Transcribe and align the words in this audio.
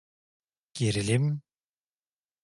Gerilim… 0.73 1.41